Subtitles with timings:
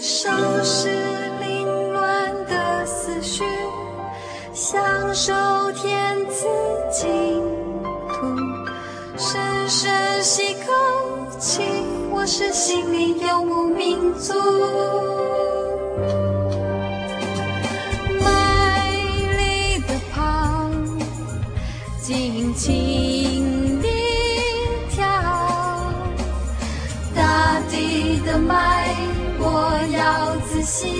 [0.00, 0.30] 收
[0.62, 0.88] 拾
[1.40, 3.44] 凌乱的思绪，
[4.52, 5.32] 享受
[5.72, 6.46] 天赐
[6.90, 7.42] 净
[8.08, 8.26] 土，
[9.18, 10.72] 深深吸口
[11.38, 11.62] 气，
[12.10, 14.32] 我是心灵游牧民族。
[30.70, 30.99] 要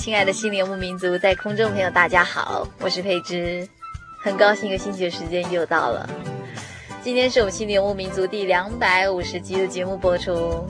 [0.00, 3.68] 亲爱的心灵游牧民族，在空中朋友，大家好，我是佩芝，
[4.24, 6.08] 很高兴一个星期的时间又到了。
[7.02, 10.66] 今天是我们心灵游牧民族第两百五十集的节目播出。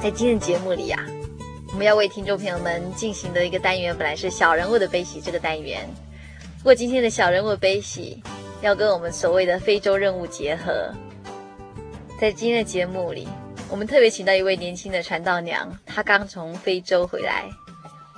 [0.00, 1.10] 在今天节目里呀、啊，
[1.72, 5.84] 我们要为听众朋友们进行的一个单元，本来是小人物的悲喜这个单元，
[6.58, 8.22] 不过今天的小人物悲喜
[8.62, 10.94] 要跟我们所谓的非洲任务结合。
[12.18, 13.28] 在今天的节目里，
[13.68, 17.44] 我们特别请到一位年轻的传道娘，她刚从非洲回来，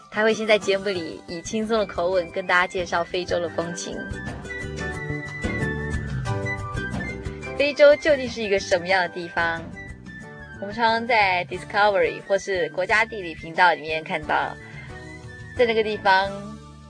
[0.09, 3.97] 她会先在节目里以轻松的口吻跟大家介绍非洲的风情。
[7.57, 9.61] 非洲究竟是一个什么样的地方？
[10.61, 14.57] 我们常常在 Discovery 或是国家地理频道里面看到，
[15.57, 16.31] 在那个地方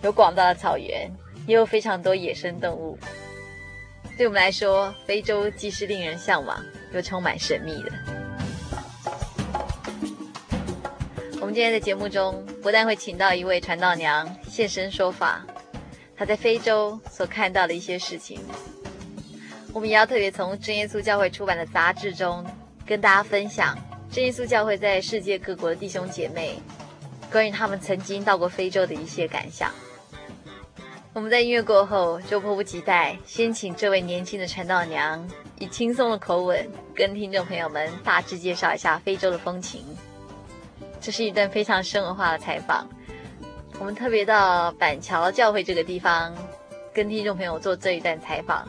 [0.03, 1.11] 有广大的草原，
[1.47, 2.99] 也有非常多野生动物。
[4.19, 7.91] 对我们来说，非洲既是令人向往，又充满神秘的。
[11.41, 15.47] 我们今天的节目中，不但会请到一位传道娘现身说法，
[16.17, 18.41] 她在非洲所看到的一些事情，
[19.73, 22.45] 我们也要特别从真耶稣教会出版的杂志中，
[22.85, 23.79] 跟大家分享
[24.11, 26.59] 真耶稣教会在世界各国的弟兄姐妹，
[27.33, 29.73] 关于他们曾经到过非洲的一些感想。
[31.15, 35.27] 我们在音乐过后，就迫不及待，先请这位年轻的传道娘
[35.61, 39.85] 以轻松的口吻，跟听众朋友们大致介绍一下非洲的风情。
[41.01, 42.89] 这是一段非常生活化的采访。
[43.79, 46.35] 我们特别到板桥教会这个地方，
[46.93, 48.67] 跟听众朋友做这一段采访，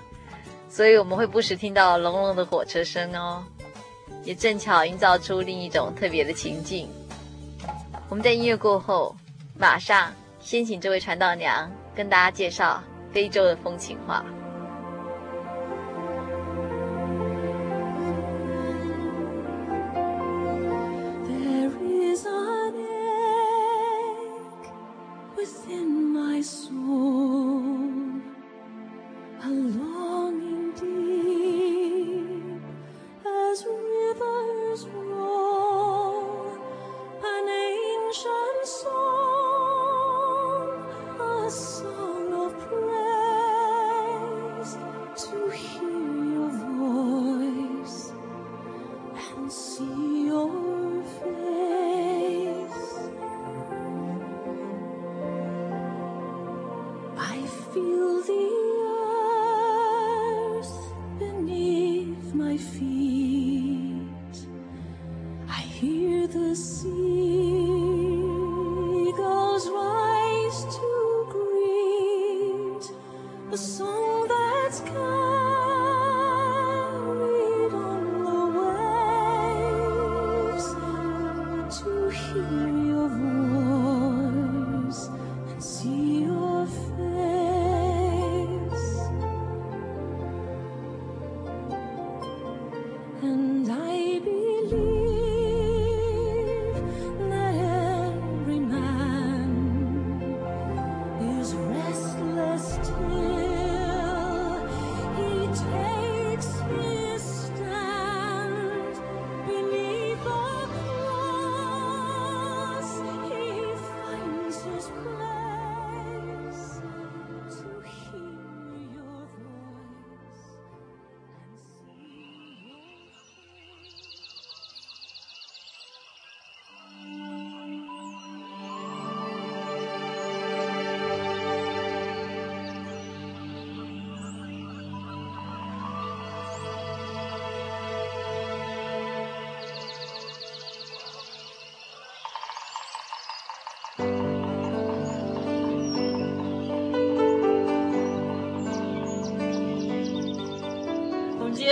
[0.70, 3.44] 所以我们会不时听到隆隆的火车声哦，
[4.24, 6.88] 也正巧营造出另一种特别的情境。
[8.10, 9.16] 我们在音乐过后，
[9.58, 11.72] 马上先请这位传道娘。
[11.96, 14.24] 跟大家介绍非洲的风情画。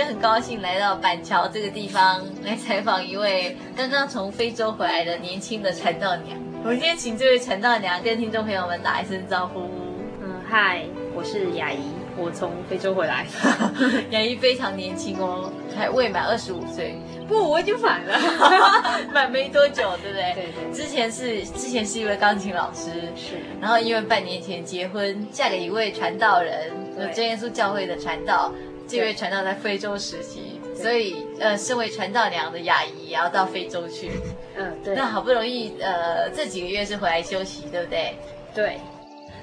[0.08, 6.34] 很高兴来到板桥这个地方来采访一位刚刚从非洲回来的年轻的传道娘。
[6.64, 9.60] 我们今天请这位传道娘跟听众朋友们打一声招呼。
[10.22, 10.82] 嗯，嗨，
[11.14, 13.26] 我是雅怡，我从非洲回来。
[14.08, 16.98] 雅怡非常年轻哦，还未满二十五岁。
[17.28, 18.18] 不，我已经满了，
[19.12, 20.32] 满没多久，对不对？
[20.32, 20.72] 对对。
[20.72, 23.36] 之前是之前是一位钢琴老师，是。
[23.60, 26.72] 然后因为半年前结婚，嫁给一位传道人，
[27.12, 28.50] 真耶稣教会的传道。
[28.88, 34.10] 这位传道在非洲实习，所以呃，身为传道娘的雅怡也要到非洲去。
[34.56, 34.94] 嗯，对。
[34.94, 38.16] 那好不容易呃，这几个月是回来休息，对不对？
[38.54, 38.78] 对。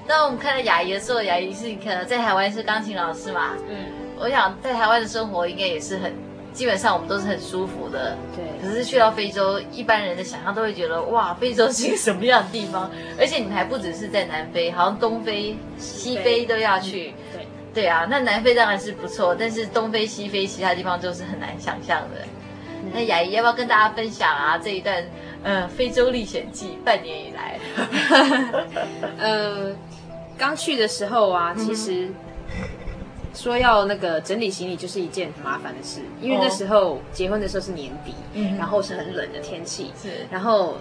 [0.08, 3.52] 那我们看到雅怡的时候，雅怡是可能在台湾是钢琴老师嘛？
[3.70, 3.86] 嗯。
[4.18, 6.14] 我想在台湾的生活应该也是很。
[6.56, 8.46] 基本上我们都是很舒服的，对。
[8.62, 12.90] 可是去到非洲，一般人的想象都会觉得，哇，非洲是一个什么样的地方？
[13.20, 17.14] 而且你们还不只是在南非，好像东非、西非都要去。
[17.34, 17.35] 对。
[17.76, 22.22] 对啊，那南非当然是不错，但是东非、西非其他地方就是很难想象的。
[22.82, 24.58] 嗯、那雅怡要不要跟大家分享啊？
[24.58, 25.04] 这一段
[25.44, 27.60] 呃非洲历险记，半年以来。
[29.20, 29.76] 呃，
[30.38, 32.06] 刚去的时候啊，其实。
[32.06, 32.16] 嗯
[33.36, 40.78] 说要那个整理行李就是一件很麻烦的事，因为那时候结婚的时候是年底，嗯，然后是很冷的天气，是，然后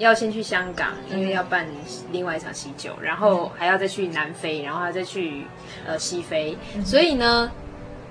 [0.00, 1.66] 要先去香港，因为要办
[2.10, 5.44] 另外一场喜酒，然后还要再去南非，然后还要再去
[5.86, 7.52] 呃西非，所以呢。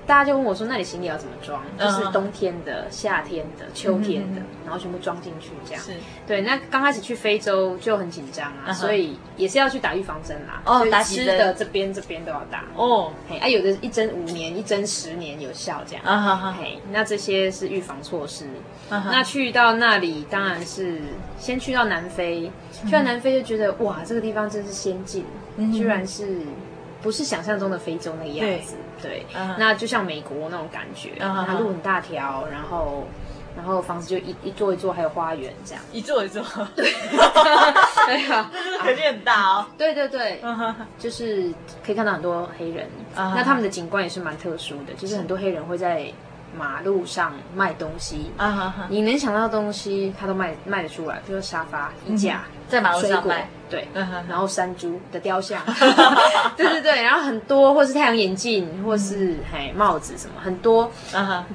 [0.09, 1.61] 大家就问我说：“那你行李要怎么装？
[1.77, 5.83] 就是冬天的、夏天的、秋天的，然后全部装进去这样。
[5.83, 5.91] 是
[6.25, 6.41] 对。
[6.41, 10.63] 那刚开始去非洲就很紧张啊，所以也是要去打预防针啦。
[10.65, 12.63] 哦，打吃的这边这边都要打。
[12.75, 16.03] 哦，嘿，啊，有的一针五年，一针十年有效这样。
[16.03, 16.55] 啊哈哈。
[16.59, 18.47] 嘿，那这些是预防措施。
[18.89, 20.99] 那去到那里，当然是
[21.37, 22.51] 先去到南非。
[22.83, 25.23] 去到南非就觉得哇，这个地方真是先进，
[25.71, 26.39] 居然是。”
[27.01, 29.55] 不是想象中的非洲那个样子，对，对 uh huh.
[29.57, 31.59] 那就像美国那种感觉，它、uh.
[31.59, 33.07] 路很大条，然后，
[33.55, 36.43] 然后房子就一一座一座，还有花园这样，一座一座，
[36.75, 38.51] 对，对啊，
[38.81, 40.73] 肯定很大哦， 对对对，uh.
[40.97, 41.53] 就是
[41.85, 42.85] 可以看到很多黑人
[43.15, 43.33] ，uh.
[43.35, 46.11] 那他们的景观也是蛮特殊的，就是很多黑人会在。
[46.57, 48.31] 马路上卖东西！
[48.89, 53.87] 你能想到的东西，他都卖卖得出来，比如说沙发、衣架，在马路上卖，对，
[54.27, 55.61] 然后山猪的雕像，
[56.57, 60.91] 对对对，然后很多，或是太阳眼镜，或是嘿帽子什么，很多。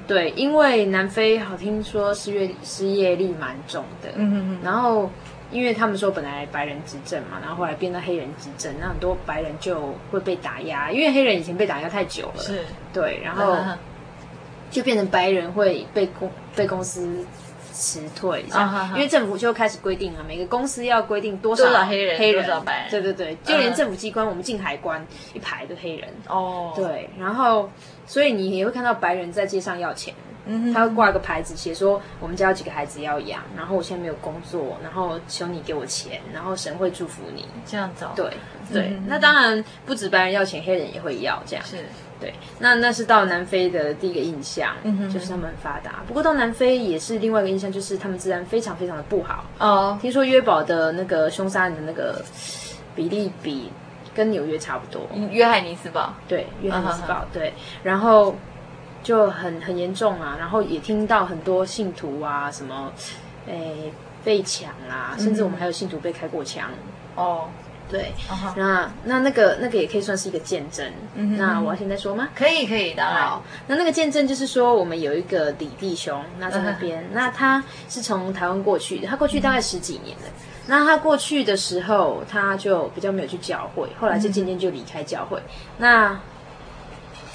[0.07, 5.11] 对，因为南非好听说失业失业率蛮重的，嗯嗯然后
[5.51, 12.61] 因为他们说本来白人执政嘛，然后后来变到黑人执政，那很多白人就会被打压，因为黑人以前被打压太久了，是，
[12.93, 13.57] 对，然后。
[14.71, 17.25] 就变成白人会被公被公司
[17.75, 22.47] 辞退，一下，因为政府就开始规定了，每个公司要规定多少黑人，黑人，
[22.89, 25.05] 对对对，就连政府机关，我们进海关
[25.35, 26.09] 一排都黑人。
[26.29, 27.69] 哦，对，然后
[28.07, 30.15] 所以你也会看到白人在街上要钱，
[30.73, 38.31] 他会挂一个牌子，写说我们家有几个孩子要养，然后我现在没有工作，然后求你给我钱，然后神会祝福你，这样子，对
[38.73, 41.65] 对，那当然不止白人要钱，黑人也会要这样。
[41.65, 41.85] 是。
[42.25, 46.03] 对，那那是到南非的第一个印象，嗯、哼就是他们很发达。
[46.07, 49.45] 不过到南非也是另外一个印象，就是他们治安非常非常的不好。
[49.59, 52.25] 哦，听说约堡的那个凶杀案的那个
[52.95, 53.71] 比例比
[54.15, 55.07] 跟纽约差不多。
[55.31, 57.53] 约翰尼斯堡，对，约翰尼斯堡，对，
[57.83, 58.35] 然后
[59.03, 60.37] 就很很严重啊。
[60.39, 62.91] 然后也听到很多信徒啊，什么，
[63.47, 63.93] 诶
[64.25, 66.71] 被抢啊，甚至我们还有信徒被开过枪。
[67.17, 67.51] 哦。
[67.91, 68.53] 对，uh huh.
[68.57, 70.91] 那那那个那个也可以算是一个见证。
[71.15, 72.29] 嗯、哼那我要现在说吗？
[72.35, 73.29] 可以，可以，当然。
[73.29, 77.11] 好，那那个见证就是说，我们有一个李弟兄，那在那边，uh huh.
[77.13, 80.25] 那他是从台湾过去的，他过去大概十几年了。
[80.25, 80.67] Uh.
[80.67, 85.37] 那他过去的时候，他就比较没有去教会，后来就渐渐就离开教会。
[85.39, 85.43] Uh.
[85.77, 86.21] 那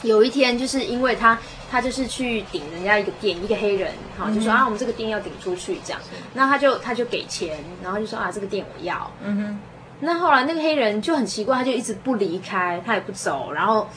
[0.01, 1.38] 有一天，就是因为他
[1.70, 4.34] 他就是去顶人家一个店，一个黑人，哈、uh，huh.
[4.34, 6.01] 就说啊，我们这个店要顶出去这样。
[6.01, 6.06] Uh.
[6.34, 9.12] 那他就他就给钱，然后就说啊，这个店我要。
[9.24, 9.56] 嗯哼、uh。
[10.01, 13.51] 那后来那个黑人就很奇怪，他就一直不离开，他也不走。
[13.51, 13.88] 然后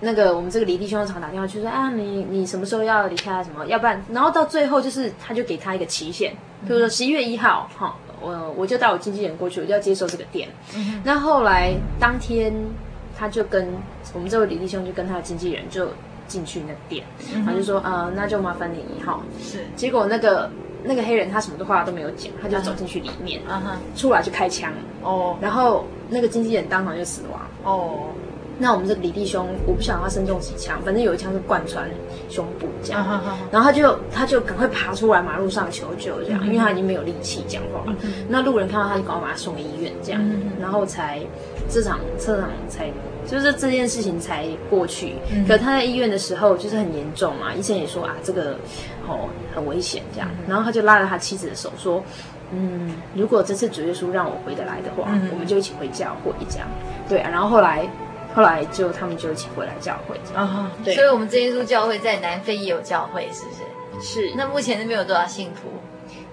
[0.00, 3.42] 那个我们这个李弟兄常打电话去说啊，你你什么时候要离开？
[3.44, 3.64] 什么？
[3.66, 6.32] 要不然，然后到最后就是他就给他一个期限，
[6.66, 10.48] 比如说十一月一号，哈，我我就带我经纪人过去，我就要接受这个店。
[10.74, 12.52] 嗯、那后来当天
[13.16, 13.72] 他就跟
[14.12, 15.88] 我们这位李弟兄就跟他的经纪人就
[16.26, 17.04] 进去那个店，
[17.34, 19.20] 然后就说啊、呃，那就麻烦你哈。
[19.40, 19.64] 是。
[19.76, 20.50] 结果那个。
[20.86, 23.98] 那个黑人他什么的话都没有讲，他就走进去里面，uh huh.
[23.98, 25.42] 出来就开枪，哦，uh.
[25.42, 28.08] 然后那个经纪人当场就死亡，哦，
[28.58, 31.88] 那我们这个李弟兄，我不晓得他身中几枪，反正有一枪是贯穿
[32.28, 33.20] 胸部这样。
[33.50, 37.96] 然后他就他就赶快爬出来马路上求救这样，嗯、因为他已经没有力气讲话了。
[38.02, 41.20] 嗯、那路人看到他就赶快把他送医院这样，嗯、然后才
[41.68, 42.90] 这场这场才
[43.26, 45.14] 就是这件事情才过去。
[45.32, 48.52] 嗯、可他在医院的时候就是很严重嘛，医生也说啊这个
[49.08, 50.28] 哦很危险这样。
[50.38, 52.02] 嗯、然后他就拉着他妻子的手说。
[52.56, 56.68] 嗯，如果这次主耶稣让我回得来的话，嗯、我们就一起回教会这样。
[57.08, 57.88] 对啊，然后后来，
[58.34, 60.16] 后来就他们就一起回来教会。
[60.34, 60.94] 啊，对。
[60.94, 64.28] 所以，我们这耶稣教会在南非也有教会，是不是？
[64.28, 64.34] 是。
[64.36, 65.68] 那目前那边有多少信徒？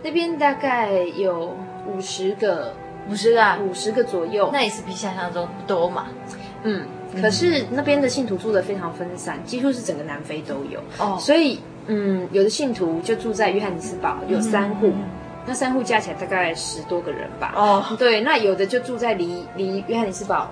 [0.02, 1.56] 那边大概有
[1.88, 2.74] 五十个，
[3.08, 4.50] 五十个，五十个左右。
[4.52, 6.08] 那也是比想象中不多嘛。
[6.64, 6.86] 嗯。
[7.22, 10.80] 可是那边的信徒住的非常分散，几乎是整个南非都有。
[10.98, 11.18] 哦。
[11.20, 14.88] 所以，嗯，有的信徒就住在约翰尼斯堡，有三户。
[14.88, 15.04] 嗯
[15.44, 17.52] 那三户加起来大概十多个人吧。
[17.56, 17.98] 哦，oh.
[17.98, 20.48] 对，那有的就住在离离约翰尼斯堡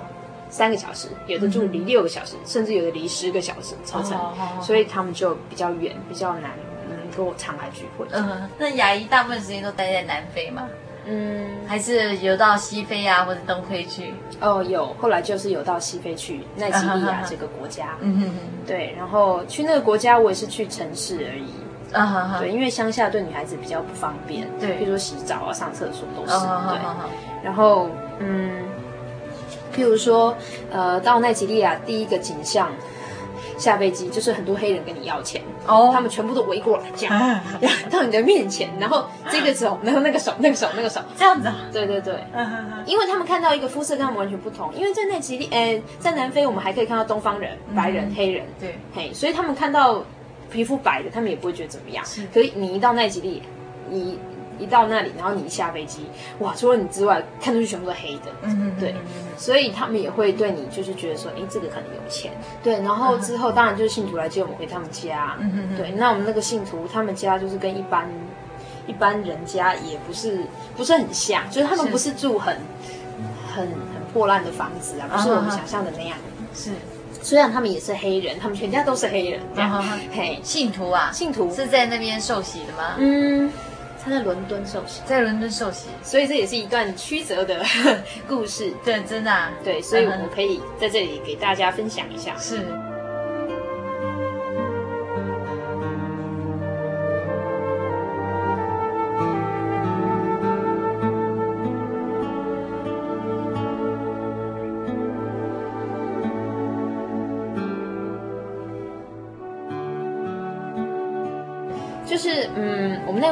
[0.50, 4.66] 三个小时，有的住离六个小时，嗯、甚至有的离十个小时车程，oh, oh, oh.
[4.66, 6.52] 所以他们就比较远，比较难
[6.90, 8.06] 能够常来聚会。
[8.12, 8.50] 嗯、uh，huh.
[8.58, 10.68] 那亚姨大部分时间都待在南非吗？
[11.06, 14.14] 嗯，还是游到西非啊，或者东非去？
[14.42, 17.96] 哦，有，后来就是游到西非去，奈及利亚这个国家。
[18.02, 21.54] 嗯嗯嗯，对，然后去那个国家，我也是去城市而已。
[21.92, 26.38] 啊哈哈，对，因为乡下对女孩子比较不方便，对，比如说洗澡啊、上厕所都是，
[26.70, 26.80] 对。
[27.44, 27.90] 然后，
[28.20, 28.64] 嗯，
[29.76, 30.36] 譬如说，
[30.72, 32.70] 呃，到奈及利亚第一个景象，
[33.58, 37.42] 下飞机就是很多黑人跟你要钱，哦，他们全部都围过来，这样，
[37.90, 42.24] 到你的面前，然后这个手，然后那个手，那个手，那个手，这样子，对对对，
[42.86, 50.04] 因为他们看到一个肤色跟他们完全不同，因为在奈及利，呃，在南非我们还可以看到东方人、白人、黑人，对，嘿，所以他们看到。
[50.52, 52.04] 皮肤白的，他们也不会觉得怎么样。
[52.04, 52.26] 是。
[52.34, 53.44] 可是你一到奈及利亚，
[53.88, 54.18] 你
[54.60, 56.06] 一到那里，然后你一下飞机，
[56.40, 58.32] 哇，除了你之外，看出去全部都黑的。
[58.44, 58.94] 嗯嗯对，
[59.38, 62.32] 所以他们也会对你就是觉得说，哎，这个可能有钱。
[62.62, 65.36] 对，然后之后当然就是信徒来接我们回他们家。
[65.40, 68.10] 嗯嗯对，那我们那个信徒，他们家就是跟一般
[68.86, 70.44] 一般人家也不是
[70.76, 72.60] 不是很像，就是他们不是住很是
[73.56, 76.18] 很很破烂的房子啊，不是我们想象的那样。
[76.54, 76.72] 是。
[77.22, 79.84] 虽然他们也是黑人，他们全家都是黑人，这样。
[80.10, 82.96] 嘿，信徒啊，信徒是在那边受洗的吗？
[82.98, 83.52] 嗯，
[84.10, 87.64] 他在伦敦受洗，在伦敦受洗，所以这也是一段曲折的
[88.28, 88.74] 故事。
[88.84, 89.52] 对，真的啊。
[89.64, 92.36] 对，所以我们可以在这里给大家分享一下。
[92.38, 92.58] 是。
[92.58, 92.89] 是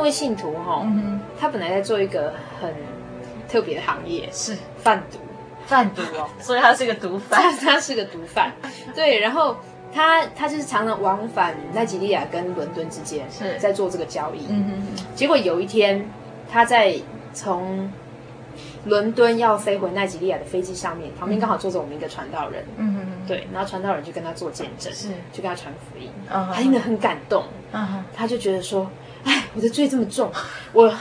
[0.10, 2.74] 信徒哈，嗯、他本来在做一个很
[3.48, 4.56] 特别的行业，是。
[4.78, 5.18] 贩毒，
[5.66, 8.52] 贩毒哦， 所以他是个毒贩，他是个毒贩，
[8.96, 9.56] 对，然后
[9.94, 13.58] 他他就是常常往返奈及利亚跟伦敦之间，是。
[13.60, 16.10] 在做这个交易，嗯哼，结果有一天
[16.50, 16.96] 他在
[17.34, 17.92] 从。
[18.86, 27.44] 伦敦要飞回奈及利亚的飞机上面，旁边刚好坐着我们一个传道人，嗯哼哼，对，然后传道人就跟他做见证，是，就跟他传福音，他听得很感动，
[28.16, 28.90] 他就觉得说，
[29.24, 30.32] 哎，我的罪这么重，
[30.74, 30.94] 我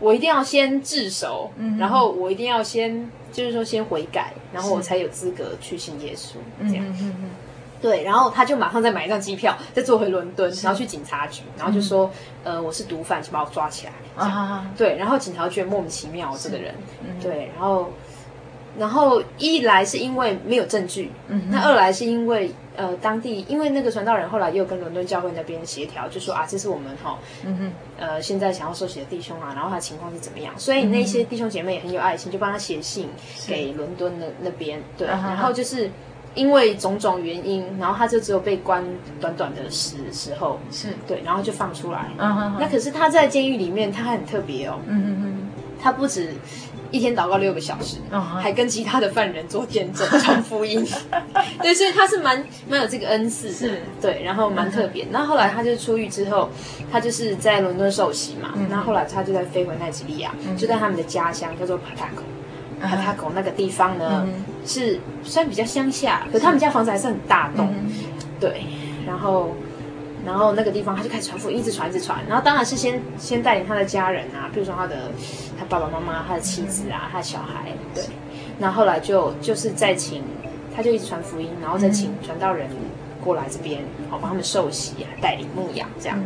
[0.00, 6.34] 我一定要先自首，然后我一定要先就是说先悔改，然后我才有资格去信耶稣，
[6.68, 6.84] 这样。
[7.82, 12.10] 对，然后他就马上再买一张机票，再坐回伦敦，然后去警察局，然后就说
[12.42, 16.74] ：“呃，我是毒贩，就把我抓起来。”啊，对，然后警察觉得莫名其妙，这个人，
[17.20, 17.90] 对，然后，
[18.78, 21.10] 然后一来是因为没有证据，
[21.50, 30.52] 那二来是因为呃，当地因为那个传道人后来又跟伦敦教会那边协调，就说啊，这是我们哈，嗯哼，呃，现在想要受洗的弟兄啊，然后他情况是怎么样？
[30.58, 33.08] 所以那些弟兄姐妹也很有爱心，就帮他写信
[33.46, 35.90] 给伦敦的那边，对，然后就是。
[36.36, 38.84] 因为种种原因，然后他就只有被关
[39.20, 42.10] 短短的时时候，是对，然后就放出来。
[42.18, 44.80] 那可是他在监狱里面，他很特别哦。
[44.88, 45.48] 嗯嗯嗯，
[45.80, 46.34] 他不止
[46.94, 47.96] 一天祷告六个小时，
[48.40, 50.86] 还跟其他的犯人做见证、传福音。
[51.60, 53.52] 对，所以他是蛮蛮有这个恩赐的。
[53.52, 55.04] 是，对，然后蛮特别。
[55.10, 56.48] 那后来他就出狱之后，
[56.92, 58.54] 他就是在伦敦受洗嘛。
[58.70, 62.22] 那后来他就在飞回奈及利亚，就在他们的家乡叫做帕塔口。
[62.80, 67.92] 帕塔口那个地方呢，嗯、是虽然比较乡下，可是他们家房子还是很大栋，嗯、
[68.38, 68.62] 对。
[69.04, 69.54] 然后，
[70.24, 72.18] 然后那个地方他就开始传福音，一直传，一直传。
[72.26, 75.10] 然后当然是先先带领他的家人啊，比如说他的
[75.58, 78.04] 他爸爸妈妈、他的妻子啊、嗯、他的小孩，对。
[78.58, 80.22] 然后后来就就是再请，
[80.74, 82.68] 他就一直传福音，然后再请传道人
[83.22, 86.18] 过来这边，好帮他们受洗啊，带领牧养这样。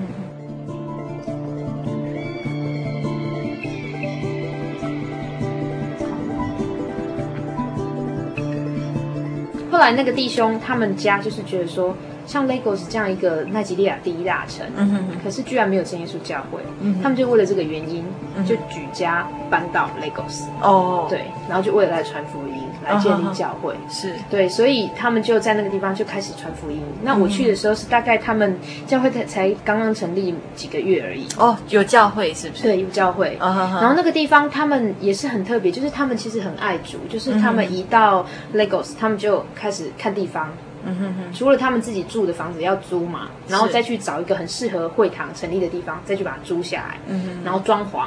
[9.71, 11.95] 后来那个弟兄他们家就是觉得说。
[12.29, 18.05] 像 Lagos 这样一个奈及利亚第一大城，嗯哼哼，可是居然没有真耶稣教会，嗯、他们就为了这个原因，
[18.37, 20.43] 嗯、就举家搬到 Lagos。
[20.63, 23.73] 哦，对，然后就为了来传福音，来建立教会。
[23.73, 26.83] 哦、是，对，所以他们就在那个地方就开始传福音。
[27.03, 31.27] 那我去的时候是大概他们教会才才刚刚成立几个月而已。
[31.39, 32.63] 哦，有教会是不是？
[32.65, 33.39] 对，有教会。
[33.41, 40.53] 哦、然后那个地方他们也是很特别，就是他们其实很爱主，就是他们一到 Lagos，他们就开始看地方。
[40.85, 46.99] 嗯哼哼，除了他们自己住的房子要租嘛，然后再去找一个很适合会堂成立的地方，再去把它租下来。
[47.09, 48.07] 嗯哼，然后装潢，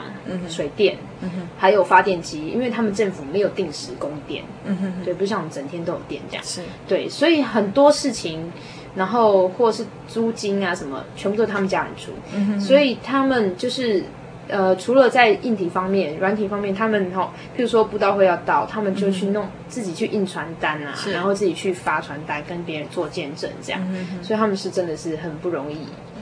[0.50, 4.44] 水电，嗯哼，还有发电机，因为他们政府没有定时供电。
[4.66, 6.44] 嗯哼，对，不像我们整天都有电这样。
[6.44, 8.52] 是，对，所以很多事情，
[8.96, 12.12] 然后或是租金啊什么，全部都是他们家人出。
[12.34, 14.04] 嗯哼，所以他们就是。
[14.52, 23.82] 呃，除了在硬体方面、软体方面，他们哈、哦，譬如说布道会要到，他们就去弄、嗯、自己去印传单啊，然后自己去发传单，跟别人做见证这样。
[24.22, 25.78] 所以他们是真的是很不容易。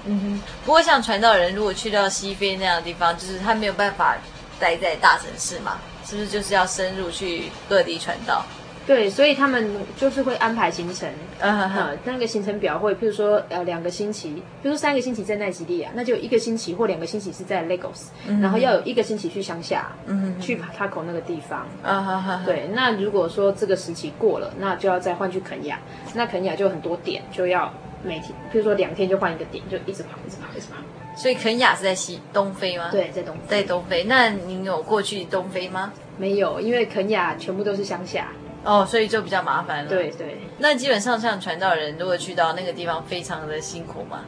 [0.06, 0.42] 嗯哼。
[0.64, 4.16] 不过像传道人，如果去到西非那样的地方，就是他没有办法
[4.60, 8.46] 待在大城市嘛，是不是就是要深入去各地传道？
[8.90, 11.96] 对，所以他们就是会安排行程，呃、uh，huh.
[12.06, 18.42] 那个行程表会，譬如说，呃，两个星期，譬如说三个星期在奈及利亚，那就一个星期或两个星期是在 Lagos，、uh huh.
[18.42, 20.42] 然后要有一个星期去乡下，uh huh.
[20.42, 25.80] 去帕塔口那个地方，啊哈哈，对，那如果说这个时期过了，那就要再换去肯亚，
[26.16, 27.72] 那肯亚就很多点，就要
[28.04, 30.78] 每天，譬如说两天就换一个点，就一直跑，一直跑，一直跑。
[31.16, 32.90] 所以肯亚是在西东非吗？
[32.92, 34.04] 对，在东非，在东非。
[34.06, 35.94] 那您有过去东非吗？
[36.18, 38.30] 没有，因为肯亚全部都是乡下。
[38.70, 39.90] 哦，所以就比较麻烦了。
[39.90, 44.20] 对对，那基本上像传道人，如果去到那个地方，非常的辛苦嘛。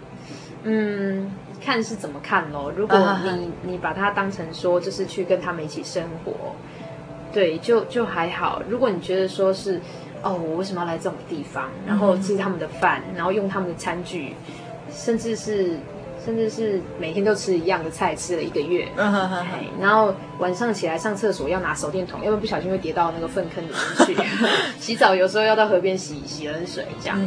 [0.64, 1.32] 嗯，
[1.64, 2.74] 看是怎么看咯。
[2.76, 3.50] 如果你、uh.
[3.62, 6.34] 你把它当成说，就是去跟他们一起生活，
[7.32, 8.64] 对，就就还好。
[8.68, 9.80] 如果你觉得说是，
[10.24, 11.70] 哦，我为什么要来这种地方？
[11.86, 14.36] 然后吃他们的饭，然后用他们的餐具，
[14.92, 15.78] 甚至是。
[16.24, 19.46] 甚至是每天都吃一样的菜，吃了一个月，嗯哼哼，
[19.80, 24.16] 然后晚上起来上厕所要拿手电筒，要不然不小心会跌到那个粪坑里面去。
[24.80, 27.20] 洗澡有时候要到河边洗洗冷水，这样。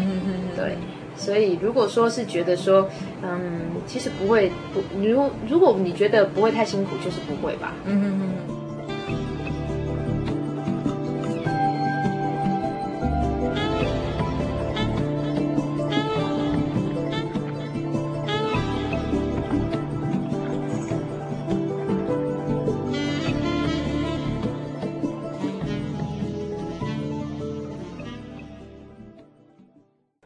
[0.57, 0.76] 对，
[1.16, 2.88] 所以如果说是觉得说，
[3.22, 7.72] 嗯，其实不会不，如如果你觉得不会太辛苦，就是不会吧。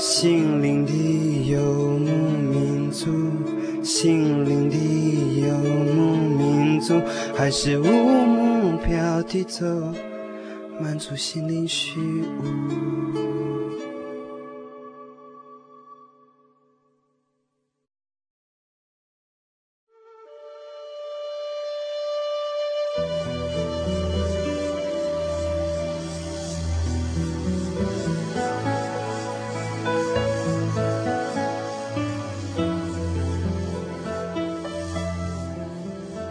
[0.00, 0.92] 心灵的
[1.50, 1.60] 游
[1.98, 3.10] 牧民族，
[3.82, 4.76] 心灵的
[5.46, 5.54] 游
[5.94, 6.98] 牧民族，
[7.36, 9.66] 还是无目标地走，
[10.80, 13.19] 满足心灵虚无。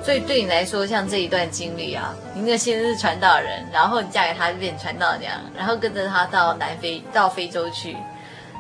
[0.10, 7.96] 所以对你来说，像这一段经历啊，你那个先生是传道人，然后你嫁给他就变传道娘，然后跟着他到南非到非洲去，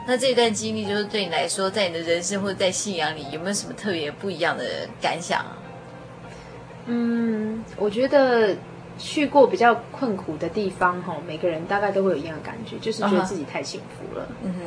[0.05, 4.63] 那这一段经历就是对你来说，在你的人生或者在信仰里，有没有什么特别不一样的
[5.01, 5.57] 感想啊？
[6.85, 8.55] 嗯，我觉得
[8.99, 14.27] 去过比较困苦的地方，哈，每个人大概都会有一样的感觉，就是觉得自己太幸福了。
[14.43, 14.59] 嗯哼，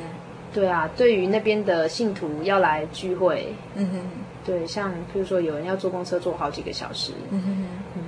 [0.52, 4.00] 对啊，对于那边的信徒要来聚会，嗯哼，
[4.44, 8.02] 对，像譬如说有人要坐公车坐好几个小时，嗯哼嗯，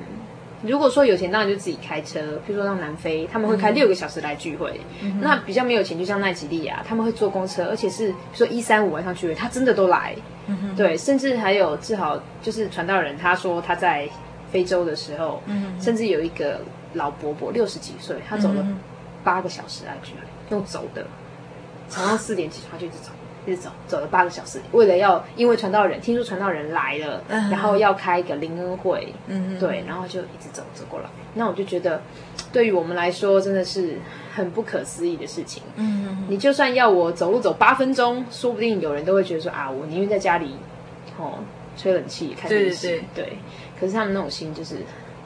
[0.63, 4.81] 如果说有钱，当然就自己开车，譬如说到南非，他们会开六个小时来聚会。
[5.03, 10.15] 嗯、那比较没有钱，就像奈吉利亚，他们会坐公车，而且是说一三五晚上聚会，他真的都来。
[10.47, 14.09] 嗯，对，甚至还有志豪就是传道人，他说他在。
[14.53, 16.61] 非洲的时候，嗯、甚至有一个
[16.93, 18.65] 老伯伯六十几岁，他走了
[19.25, 20.21] 八个小时来聚会，
[20.51, 21.05] 用走的，
[21.89, 23.11] 早上四点起床就一直走，
[23.47, 31.07] 一直走，走了八个小时，为了要因为传道人听说传道人来了，嗯、然后要开一个灵恩会，嗯、对，然后就一直走走过来。
[31.35, 32.01] 那我就觉得，
[32.53, 33.99] 对于我们来说，真的是
[34.35, 35.63] 很不可思议的事情。
[35.77, 40.57] 嗯，你就算要我走路走八分钟，说不定有人都会觉得说啊，我宁愿在家里，
[41.19, 41.41] 哦，
[41.77, 43.25] 吹冷气看电视，对对对。
[43.25, 43.39] 对
[43.81, 44.77] 可是他们那种心就是，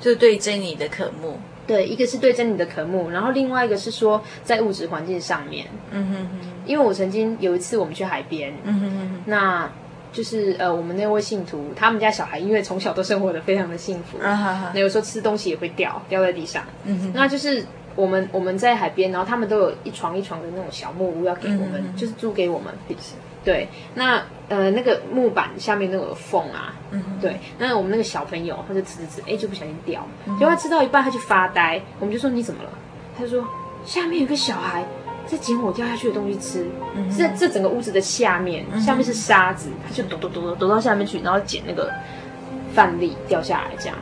[0.01, 1.39] 就是对真理的渴慕。
[1.69, 5.67] 对，一个是对真理的渴慕，然后另外一个是说在物质环境上面。
[5.93, 6.39] 嗯哼哼。
[6.67, 9.23] 因为我曾经有一次我们去海边，嗯哼哼。
[9.27, 9.71] 那
[10.11, 14.73] 就是呃，我们那位信徒，他们家小孩因为从小都生活的非常的幸福，啊哈哈。
[14.75, 16.65] 那有时候吃东西也会掉掉在地上。
[16.85, 17.13] 嗯哼。
[17.15, 21.95] 那就是我们我们在海边，然后他们都有一床一床的那种小木屋要给我们。
[21.95, 22.73] 就是租给我们。
[23.49, 30.07] 对，那呃那个木板下面那个缝啊，嗯，对，那我们那个小朋友他就吃吃吃，哎就不小心掉，
[30.39, 32.69] 结果他吃到一半他就发呆，我们就说你怎么了？
[33.17, 33.49] 他就说
[33.87, 34.85] 下面有个小孩
[35.25, 41.91] 在捡我掉下去的东西吃，嗯是，在这整个屋子的下面，下面是沙子，他就躲躲躲躲躲到下面去，然后捡那个
[42.75, 43.97] 饭粒掉下来这样，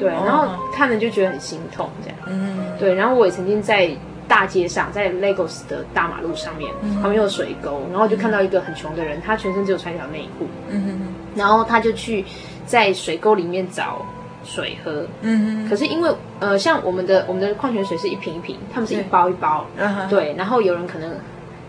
[0.00, 3.90] 对，然后看了就觉得很心痛这样，嗯，对，然后我也曾经在。
[4.28, 12.24] 大街上，在 Lagos 的大马路上面，旁边有水沟，然后就看到一个很穷的人，他全身只有穿一条内裤，嗯、哼然后他就去
[12.66, 14.04] 在水沟里面找
[14.44, 16.10] 水喝，嗯、哼可是因为
[16.40, 19.66] 呃，像我们的我们的矿泉水是一瓶一瓶，他们是一包一包，
[20.08, 21.12] 对，对，然后有人可能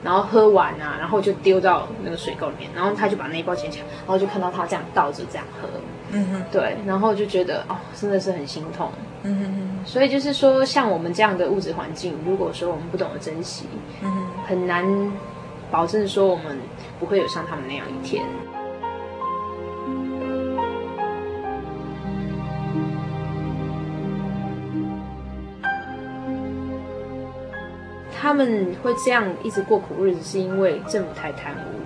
[0.04, 5.68] 然后喝完啊，然后就丢到那个水沟里面，然后他就把那一包捡起来，然后就看到他这样倒着这样喝，
[6.12, 8.92] 嗯哼，对，然后就觉得哦，真的是很心痛。
[9.30, 13.66] 嗯哼哼，所以就是说，像我们这样的物质环境，如果说我们不懂得珍惜，
[14.02, 14.86] 嗯哼，很难
[15.70, 16.58] 保证说我们
[16.98, 18.24] 不会有像他们那样一天。
[28.18, 31.80] 他们会这样一直过苦日子，是因为政府太贪污。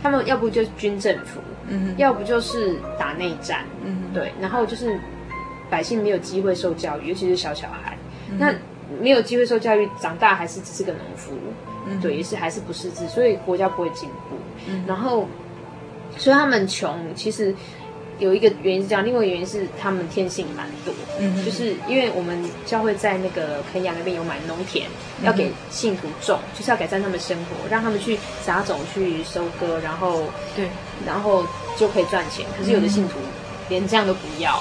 [0.00, 4.96] 他们要不就是军政府，嗯，要不就是打内战，嗯，对，然后就是。
[5.68, 7.96] 百姓没有机会受教育，尤其是小小孩，
[8.30, 8.54] 嗯、那
[9.00, 11.32] 没有机会受教育，长大还是只是个农夫，
[11.88, 14.36] 嗯、对，也是还是不识字，所以国家不会进步。
[14.68, 15.28] 嗯、然后，
[16.16, 17.54] 所以他们穷，其实
[18.18, 24.86] 有一个原因是这样，另外一个原因是他们天性蛮多，嗯，就是因为我们教会在那个肯亚那边有买农田，
[25.22, 30.22] 要给信徒种，就是要改善他们生活，让他们去撒种、去收割，然后
[30.54, 30.68] 对，
[31.04, 31.44] 然后
[31.76, 32.46] 就可以赚钱。
[32.56, 33.18] 可是有的信徒。
[33.68, 34.60] 连这样都不要，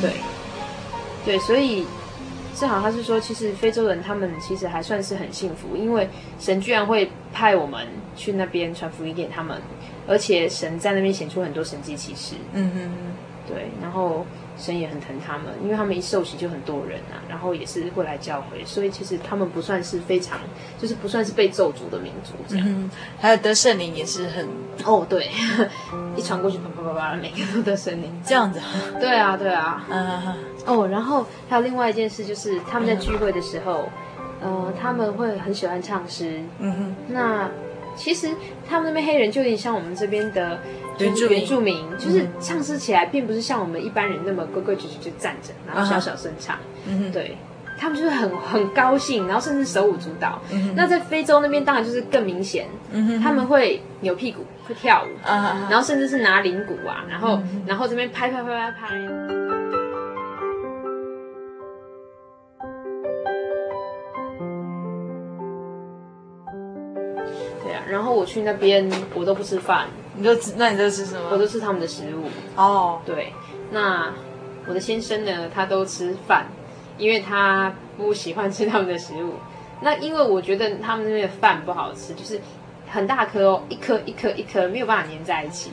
[0.00, 0.12] 对，
[1.24, 1.86] 对，所以
[2.54, 7.86] 正好他是说，其实非洲人他们其实还算是很幸福，因为神居然会派我们
[8.16, 9.60] 去那边传福音给他们，
[10.06, 12.90] 而且神在那边显出很多神迹奇事，嗯哼，
[13.46, 14.26] 对，然后。
[14.58, 20.38] 神也很疼他们，因为他们一受洗就很多人啊，然后也是会来教会，所以其实他们不算是非常，
[20.78, 22.66] 就是不算是被咒诅的民族这样。
[22.68, 24.48] 嗯，还有得圣灵也是很
[24.84, 25.30] 哦，对，
[26.16, 28.60] 一传过去啪啪啪啪，每个都得圣灵这样子。
[29.00, 30.34] 对啊，对啊，嗯，
[30.66, 33.88] 哦，然后还有另外一件事就是他们在聚会的时候，
[34.40, 36.40] 呃，他们会很喜欢唱诗。
[36.58, 37.48] 嗯哼，那
[37.94, 38.30] 其实
[38.68, 40.58] 他们那边黑人就有点像我们这边的。
[40.98, 46.56] 原住原住民就是唱诗起来，并不是像我们一般人那么规规矩矩就站着，然后小小声唱。
[46.86, 47.36] 嗯哼，对，
[47.78, 50.40] 他们就是很很高兴，然后甚至手舞足蹈。
[50.50, 52.66] 嗯哼，那在非洲那边当然就是更明显。
[52.90, 55.28] 嗯哼，他们会扭屁股，会跳舞。
[55.28, 58.88] 啊，然后甚至是拿铃鼓啊，然后然后这边拍拍拍拍拍。
[67.62, 69.86] 对啊，然后我去那边，我都不吃饭。
[70.18, 71.28] 你就吃，那你都吃什么？
[71.30, 72.28] 我都吃他们的食物。
[72.56, 73.32] 哦，对，
[73.70, 74.12] 那
[74.66, 75.48] 我的先生呢？
[75.54, 76.46] 他都吃饭，
[76.98, 79.34] 因为他不喜欢吃他们的食物。
[79.80, 82.40] 那因为我觉得他们那边的饭不好吃，就是
[82.90, 85.70] 很大颗哦，一颗一颗一颗没有办法粘在一起。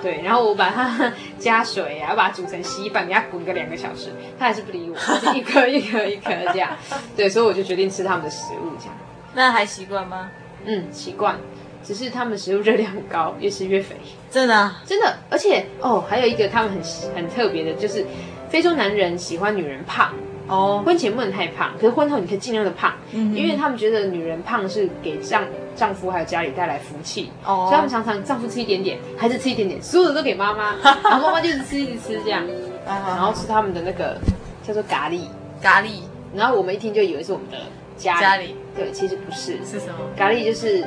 [0.00, 6.70] 对，然后我把它加水啊，把它煮成稀饭，给它滚个两个小时，他还是不理我，是一颗一颗一颗这样。
[7.16, 8.94] 对，所以我就决定吃他们的食物这样。
[9.34, 10.30] 那还习惯吗？
[10.64, 11.36] 嗯，习惯。
[11.84, 13.96] 只是他们食物热量很高，越吃越肥。
[14.30, 14.82] 真的啊？
[14.86, 15.16] 真的。
[15.28, 16.82] 而且哦，还有一个他们很
[17.14, 18.04] 很特别的，就是
[18.48, 20.12] 非洲男人喜欢女人胖。
[20.46, 25.44] 哦，婚前不能太胖，可是婚后你可以尽量的胖，嗯，因为他们觉得女人胖是给丈
[25.76, 32.44] 丈夫还有家里带来福气，哦，所以他们常常丈夫吃一点点，孩子吃一点点，所有的都给妈妈，然后妈妈就一直吃一直吃这样，
[32.84, 34.18] 然后吃他们的那个
[34.64, 35.20] 叫做咖喱，
[35.62, 36.00] 咖喱，
[36.34, 37.56] 然后我们一听就以为是我们的
[37.96, 40.00] 家里，家里，对，其实不是，是什么？
[40.16, 40.84] 咖喱就是。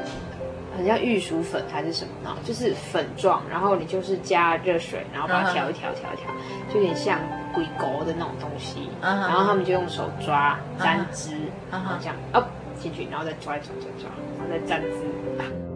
[0.75, 2.36] 很像玉薯粉还是什么呢？
[2.43, 6.31] 就是粉状，然后你就是加热水，然后把它调一调，调一调，
[6.73, 7.19] 就有点像
[7.53, 8.89] 鬼狗的那种东西。
[9.01, 11.36] 然后他们就用手抓沾汁，
[11.71, 12.43] 然后这样哦
[12.79, 15.72] 进去，然后再抓一抓，抓抓，然后再沾汁。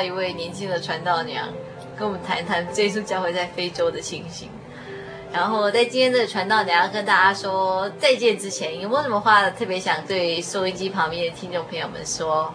[0.00, 1.46] 到一位年轻的传道娘，
[1.94, 4.48] 跟我们谈谈这耶稣教会在非洲的情形。
[5.30, 12.50] 然后在今天的传道娘要跟大家说再见之前，有没有什么话特别想对收音机旁边的听众朋友们说？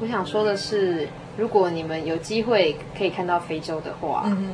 [0.00, 4.52] 我想说的是，如果你们有机会可以看到非洲的话，嗯，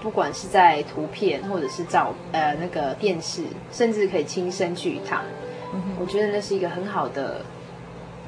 [0.00, 5.22] 不管是在图片或者是照呃那个电视，甚至可以亲身去一趟，
[5.74, 7.42] 嗯，我觉得那是一个很好的。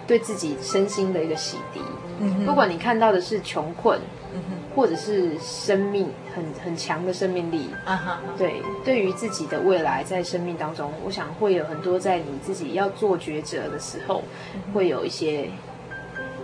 [0.07, 1.81] 对自己身心的一个洗涤。
[2.21, 3.99] 嗯，不管你看到的是穷困，
[4.33, 4.41] 嗯，
[4.77, 14.23] 或者是生命很很强的生命力，啊哈，对，对于自己的未来，在生命当中，我想会有很多在你自己要做抉择的时候，
[14.55, 15.49] 嗯，会有一些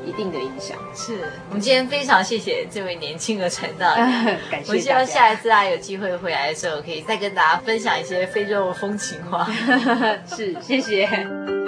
[0.04, 0.76] 一定的影响。
[0.94, 3.94] 是我们今天非常谢谢这位年轻的传道，
[4.50, 4.72] 感谢。
[4.72, 9.46] 我希望下一次啊有机会回来的时候，可以再跟大家分享一些非洲的风情话。
[10.26, 11.67] 是，谢谢。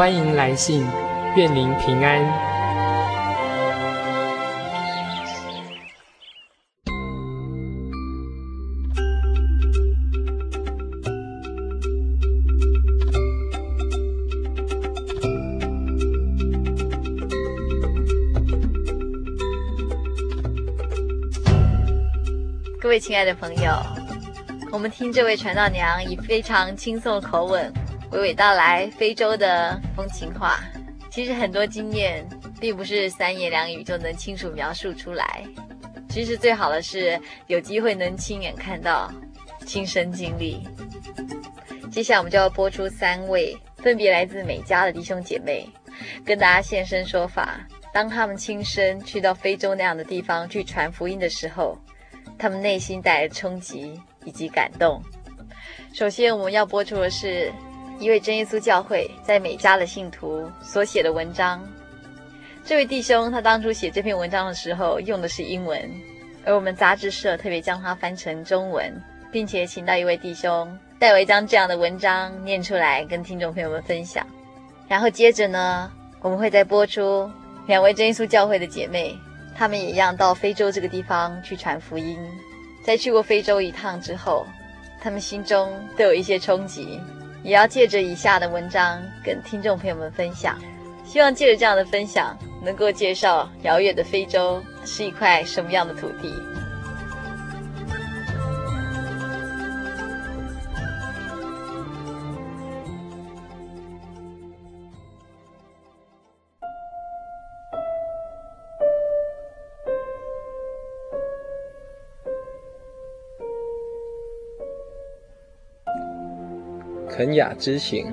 [0.00, 0.82] 欢迎来信，
[1.36, 2.24] 愿您平安。
[22.80, 23.70] 各位亲爱的朋友，
[24.72, 27.70] 我们听这位传道娘以非常轻松的口吻。
[28.10, 30.58] 娓娓道来非洲的风情话，
[31.10, 32.26] 其实很多经验
[32.60, 35.44] 并不是三言两语就能清楚描述出来。
[36.08, 39.12] 其实最好的是有机会能亲眼看到、
[39.64, 40.66] 亲身经历。
[41.92, 45.68] 接下来我们就要播出三位分别来自美加的弟兄姐妹，
[46.24, 47.60] 跟大家现身说法。
[47.92, 51.78] 当他们亲身去到非洲那样的地方去传福音的时候，
[52.36, 55.00] 他们内心带来的冲击以及感动。
[55.92, 57.52] 首先我们要播出的是。
[58.00, 61.62] 一位真耶稣教会在美加的信徒所写的文章。
[62.64, 65.78] 这位弟兄他当初写这篇文章的时候用的是英文，
[66.46, 68.90] 而我们杂志社特别将它翻成中文，
[69.30, 74.26] 并且请到一位弟兄代为将这样的文章念出来跟听众朋友们分享。
[74.88, 77.30] 然后接着呢，我们会再播出
[77.66, 79.14] 两位真耶稣教会的姐妹，
[79.54, 82.18] 她们也一样到非洲这个地方去传福音。
[82.82, 84.46] 在去过非洲一趟之后，
[85.02, 86.98] 他们心中都有一些冲击，
[87.42, 90.58] 也要借着以下的文章跟听众朋友们分享。
[91.04, 96.32] 希望借着这样的分享，能够介绍遥远的非洲是一块什么样的土地。
[117.20, 118.06] 肯雅之行。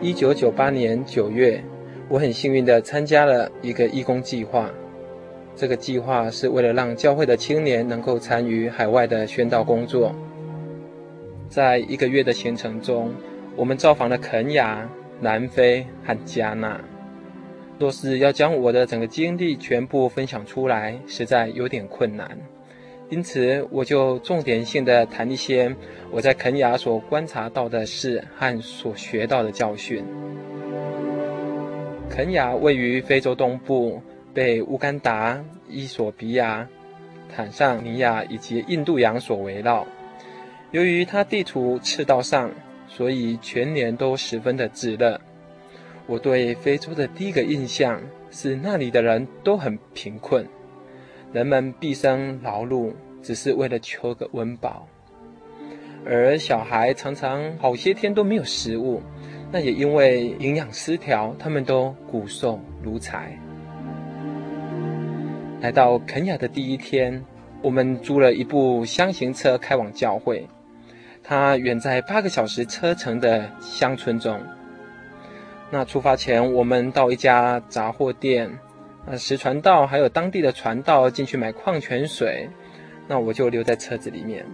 [0.00, 1.60] 一九九八年九月，
[2.08, 4.70] 我很幸运的参加了一个义工计划。
[5.56, 10.14] 这个计划是为了让教会的青年能够参与海外的宣道工作。
[11.48, 13.12] 在一个月的行程中，
[13.56, 14.88] 我们造访了肯雅、
[15.20, 16.80] 南非和加纳。
[17.80, 22.38] 若是要将我的整个经历全部分享出来，实在有点困难。
[23.10, 25.74] 因此，我就重点性的谈一些
[26.10, 30.04] 我在肯亚所观察到的事和所学到的教训。
[32.08, 34.00] 肯亚位于非洲东部，
[34.32, 36.66] 被乌干达、伊索比亚、
[37.34, 39.86] 坦桑尼亚以及印度洋所围绕。
[40.70, 42.50] 由于它地处赤道上，
[42.88, 45.20] 所以全年都十分的炙热。
[46.06, 50.46] 我对非洲的第一个印象是，那里的人都很贫困。
[51.34, 54.86] 人们毕生劳碌，只是为了求个温饱，
[56.06, 59.02] 而小孩常常好些天都没有食物，
[59.50, 63.36] 那也因为营养失调，他们都骨瘦如柴。
[65.60, 67.20] 来到肯亚的第一天，
[67.62, 70.46] 我们租了一部箱型车开往教会，
[71.20, 74.38] 它远在八个小时车程的乡村中。
[75.68, 78.48] 那出发前，我们到一家杂货店。
[79.06, 82.48] 啊，石传道还有当地的传道进去买矿泉水，
[83.06, 84.46] 那我就留在车子里面，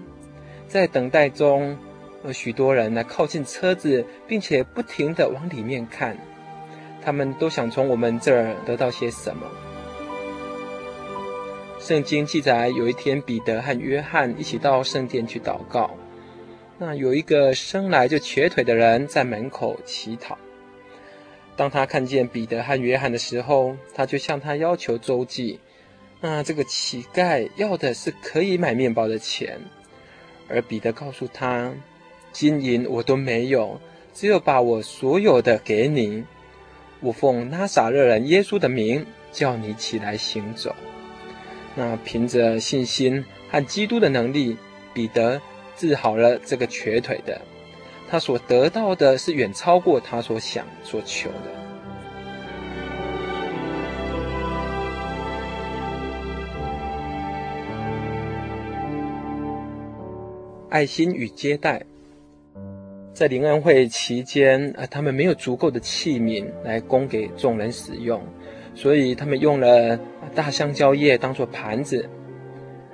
[0.67, 1.79] 在等待中，
[2.25, 6.17] 有许多人来靠近车子，并且不停地往里面看，
[7.01, 9.47] 他们都想从我们这儿得到些什么。
[11.79, 15.91] 圣经记载，有一天彼得和约翰一起到圣殿去祷告，
[16.77, 20.37] 那有一个生来就瘸腿的人在门口乞讨。
[21.61, 25.61] 当他看见彼得和约翰的时候，他就向他要求周济。
[26.23, 29.61] 那这个乞丐要的是可以买面包的钱，
[30.49, 31.71] 而彼得告诉他
[32.33, 33.79] ：“金银我都没有，
[34.15, 36.25] 只有把我所有的给你。
[37.01, 40.75] 我奉拿撒勒人耶稣的名，叫你起来行走。”
[41.77, 44.57] 那凭着信心和基督的能力，
[44.95, 45.39] 彼得
[45.77, 47.39] 治好了这个瘸腿的。
[48.11, 51.37] 他所得到的是远超过他所想所求的。
[60.69, 61.85] 爱心与接待，
[63.13, 68.21] 在灵恩会期间，呃，他们没有足够的器皿来供给众人使用，
[68.75, 69.99] 所以他们用了
[70.35, 72.09] 大香蕉叶当做盘子。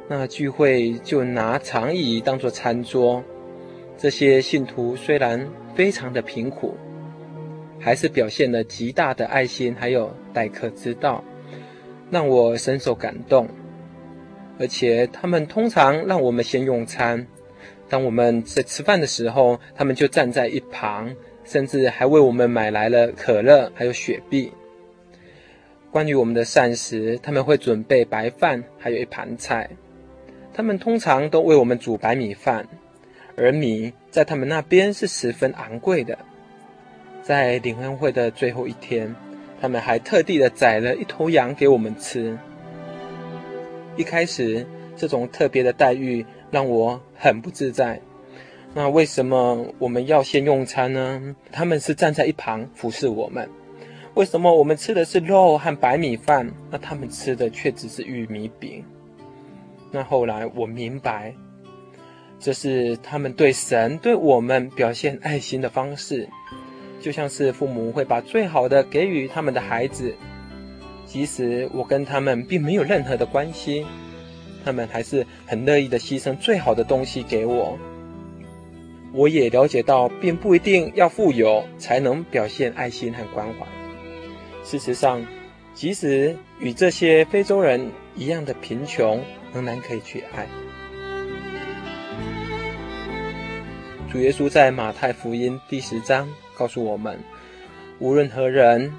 [0.09, 3.25] 那聚会就拿长椅当做餐桌。
[3.99, 6.75] 这些信徒虽然非常的贫苦，
[7.81, 11.25] 还是表现了极大的爱心，还有待客之道，
[12.11, 13.49] 让我深受感动。
[14.59, 17.27] 而且他们通常让我们先用餐，
[17.89, 24.53] 当我们在吃饭的时候，他们就站在一旁，甚至还为我们买来了可乐，还有雪碧。
[25.91, 29.71] 关于我们的膳食，他们会准备白饭，还有一盘菜。
[30.53, 32.67] 他们通常都为我们煮白米饭。
[33.37, 36.19] 而米在他们那边是十分昂贵的。
[37.23, 39.15] 在领恩会的最后一天，
[39.61, 42.39] 他们还特地的宰了一头羊给我们吃。
[43.97, 44.67] 一开始，
[44.97, 48.01] 这种特别的待遇让我很不自在。
[48.75, 51.35] 那为什么我们要先用餐呢？
[51.51, 53.49] 他们是站在一旁服侍我们。
[54.15, 58.85] 为什么我们吃的是肉和白米饭，那他们吃的却只是玉米饼？
[59.91, 61.35] 那后来我明白。
[62.39, 66.29] 这是他们对神、对我们表现爱心的方式，
[67.01, 70.15] 就像是父母会把最好的给予他们的孩子，
[71.07, 73.87] 即使我跟他们并没有任何的关系，
[74.65, 77.79] 他们还是很乐意的牺牲最好的东西给我。
[79.13, 83.67] 我也了解到，并不一定要富有才能表现爱心和关怀。
[84.63, 85.25] 事实上，
[85.75, 89.23] 即使与这些非洲人一样的贫穷，
[89.55, 90.47] 仍然可以去爱。
[94.11, 97.19] 主耶稣在马太福音第十章告诉我们：
[97.99, 98.93] 无论何人，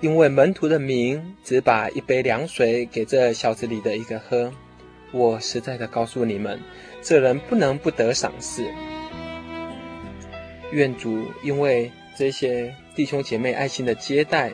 [0.00, 4.52] 因为门徒的名，只把一杯凉水给这小子里的一个喝，
[5.12, 6.58] 我实在的告诉你们，
[7.02, 8.64] 这人不能不得赏赐。
[10.70, 14.52] 愿主因为这些弟兄姐妹爱心的接待，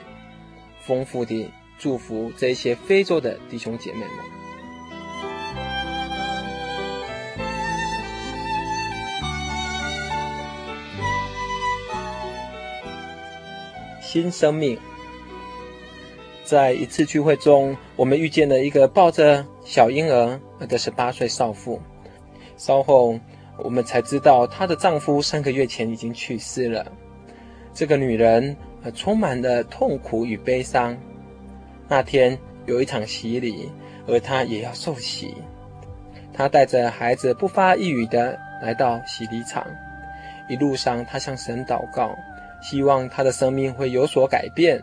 [0.80, 4.39] 丰富地祝福这些非洲的弟兄姐妹们。
[14.12, 14.76] 新生命。
[16.42, 21.80] 在一次聚会中，我们遇见了一个抱着小婴儿的十八岁少妇。
[22.56, 23.16] 稍后，
[23.58, 26.84] 我们才知道她的丈夫三个月前已经去世了。
[27.72, 28.56] 这个女人
[28.96, 30.98] 充满了痛苦与悲伤。
[31.86, 32.36] 那天
[32.66, 33.70] 有一场洗礼，
[34.08, 35.36] 而她也要受洗。
[36.34, 39.64] 她带着孩子不发一语的来到洗礼场。
[40.48, 42.12] 一路上，她向神祷告，
[42.60, 44.82] 希望他的生命会有所改变。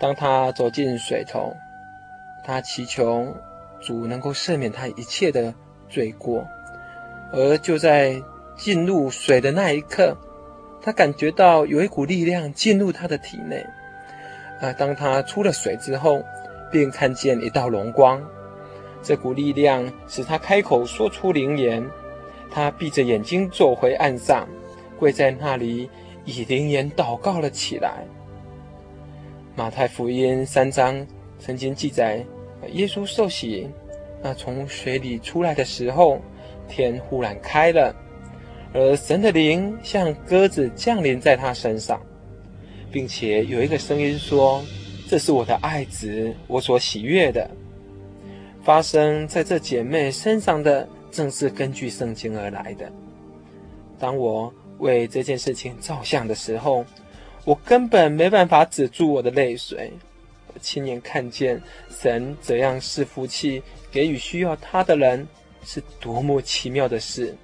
[0.00, 1.54] 当他走进水头，
[2.44, 3.34] 他祈求
[3.80, 5.54] 主能够赦免他一切的
[5.88, 6.46] 罪过。
[7.32, 8.20] 而就在
[8.56, 10.16] 进入水的那一刻，
[10.80, 13.66] 他感觉到有一股力量进入他的体内。
[14.60, 16.22] 啊，当他出了水之后，
[16.70, 18.22] 便看见一道荣光。
[19.02, 21.84] 这股力量使他开口说出灵言。
[22.50, 24.48] 他闭着眼睛走回岸上，
[24.98, 25.90] 跪在那里，
[26.26, 28.04] 以灵言祷告了起来。
[29.54, 31.06] 马太福音三章
[31.38, 32.22] 曾经记载，
[32.72, 33.66] 耶稣受洗，
[34.22, 36.20] 那从水里出来的时候，
[36.68, 37.94] 天忽然开了，
[38.74, 41.98] 而神的灵像鸽子降临在他身上，
[42.90, 44.62] 并且有一个声音说
[45.08, 47.48] ：“这是我的爱子，我所喜悦的。”
[48.62, 52.90] 发生在这姐妹身上的，正是根据圣经而来的。
[53.96, 56.84] 当我为这件事情照相的时候，
[57.44, 59.92] 我根本没办法止住我的泪水，
[60.52, 61.60] 我亲眼看见
[61.90, 65.26] 神怎样赐福气给予需要他的人，
[65.64, 67.34] 是多么奇妙的事。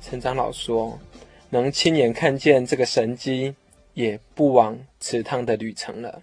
[0.00, 0.98] 陈长老说，
[1.50, 3.54] 能亲眼看见这个神机，
[3.94, 6.22] 也不枉此趟的旅程了。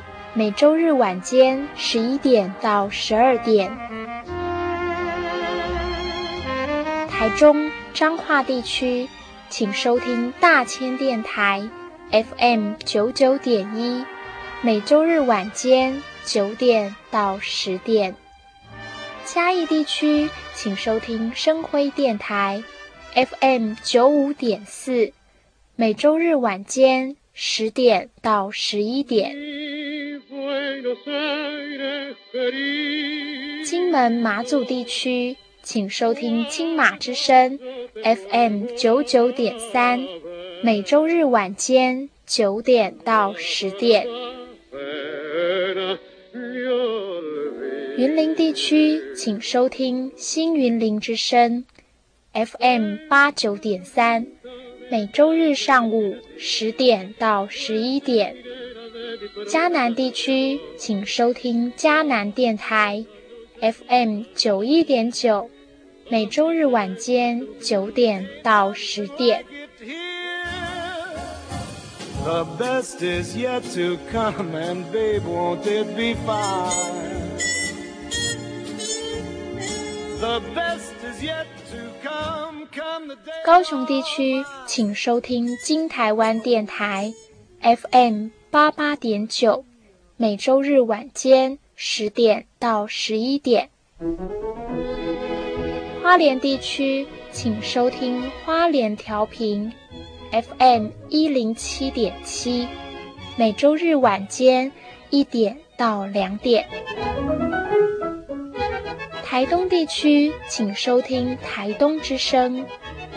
[0.33, 3.69] 每周日晚间十一点到十二点，
[7.09, 9.09] 台中彰化地区，
[9.49, 11.69] 请收听大千电台
[12.11, 14.05] FM 九九点一，
[14.61, 18.15] 每周日晚间九点到十点。
[19.25, 22.63] 嘉义地区，请收听生辉电台
[23.13, 25.11] FM 九五点四，
[25.75, 29.35] 每周日晚间十点到十一点。
[33.65, 37.57] 金门马祖地区，请收听金马之声
[38.03, 40.05] FM 九九点三，
[40.61, 44.05] 每周日晚间九点到十点。
[47.97, 51.65] 云林地区，请收听新云林之声
[52.33, 54.27] FM 八九点三，
[54.91, 58.35] 每周日上午十点到十一点。
[59.49, 63.05] 嘉南地区，请收听嘉南电台
[63.61, 65.49] FM 九一点九，
[66.09, 69.45] 每周日晚间九点到十点。
[72.25, 77.39] The best is yet to come, and babe, won't it be fine?
[80.19, 81.45] The best is yet
[83.45, 87.13] 高雄地区，请收听金台湾电台
[87.61, 89.65] FM 八八点九，
[90.17, 93.69] 每周日晚间十点到十一点。
[96.01, 99.71] 花莲地区，请收听花莲调频。
[100.31, 102.67] FM 一零七点七，
[103.35, 104.71] 每周日晚间
[105.09, 106.65] 一点到两点。
[109.31, 112.65] 台东地区，请收听台东之声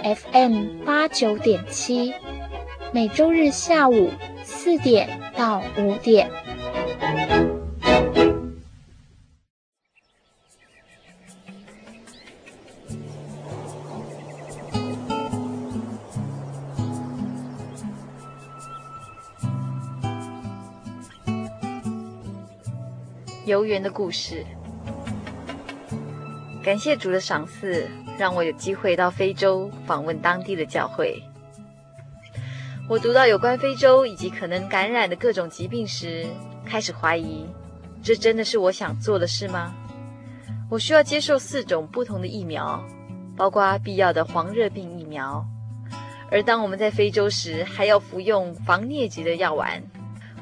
[0.05, 2.15] ，FM 八九点七，
[2.93, 4.13] 每周日下午
[4.45, 6.31] 四点到五点。
[23.45, 24.47] 游园的故事。
[26.65, 27.87] 感谢主的赏赐，
[28.19, 31.23] 让我有机会到非洲访问当地的教会。
[32.89, 36.27] 我读到有关非洲以及可能感染的各种疾病时，
[36.65, 37.45] 开始怀疑：
[38.03, 39.75] 这真的是我想做的事吗？
[40.71, 42.83] 我需要接受四种不同的疫苗，
[43.37, 45.45] 包括必要的黄热病疫苗。
[46.31, 49.83] 而当我们在非洲时，还要服用防疟疾的药丸。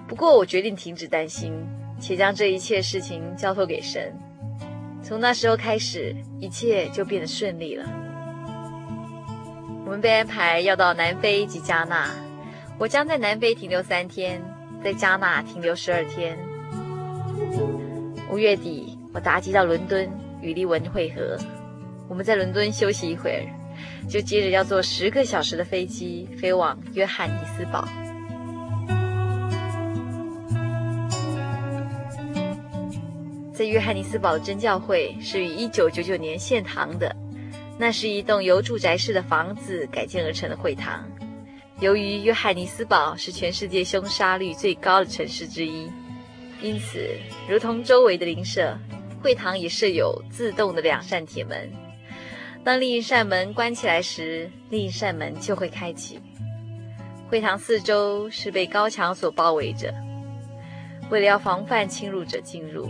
[0.07, 1.53] 不过，我决定停止担心。
[1.99, 4.13] 且将这一切事情交托给神。
[5.13, 7.85] 从那时候开始，一切就变得顺利了。
[9.85, 12.09] 我们被安排要到南非及加纳，
[12.79, 14.41] 我将在南非停留三天，
[14.83, 16.35] 在加纳停留十二天。
[18.31, 20.11] 五月底，我搭机到伦敦
[20.41, 21.37] 与利文会合。
[22.09, 23.45] 我们在伦敦休息一会儿，
[24.09, 27.87] 就接着要坐十个小时的飞机飞往约翰尼斯堡。
[33.53, 37.15] 在约翰尼斯堡的真教会是于一九九九年献堂的，
[37.79, 41.07] 那是一栋由住宅式的房子改建而成的会堂。
[41.79, 45.91] 由于约翰尼斯堡是全世界凶杀率最高的城市之一，
[46.63, 47.07] 因此，
[47.47, 48.75] 如同周围的邻舍，
[49.23, 51.71] 会堂也设有自动的两扇铁门。
[52.65, 56.19] 当另一扇门关起来时，另一扇门就会开启。
[57.29, 59.93] 会堂四周是被高墙所包围着，
[61.11, 62.89] 为了要防范侵入者进入。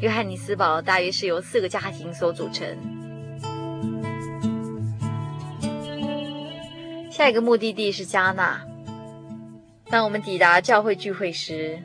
[0.00, 2.66] 约翰尼斯堡大约是由四个家庭所组成。
[7.10, 8.60] 下一个目的地是加纳。
[9.86, 11.78] 当我们抵达教会聚会时，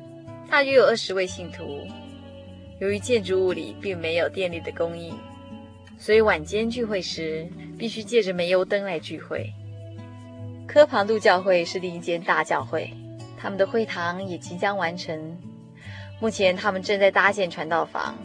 [0.49, 1.87] 大约有二十位信徒。
[2.79, 5.13] 由于建筑物里并没有电力的供应，
[5.97, 7.47] 所以晚间聚会时
[7.77, 9.53] 必须借着煤油灯来聚会。
[10.65, 12.91] 科庞杜教会是另一间大教会，
[13.37, 15.37] 他们的会堂也即将完成。
[16.19, 18.17] 目前他们正在搭建传道房，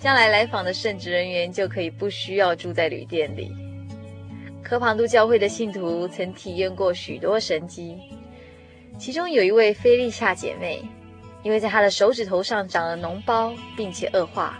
[0.00, 3.52] 将来来访的圣职人员就可以不需要住在旅店里。
[4.62, 7.96] 科庞都教会的信徒曾体验过许多神迹，
[8.98, 10.82] 其中有一位菲利夏姐妹，
[11.42, 14.58] 因为在她的手指头上长了脓包，并且恶化，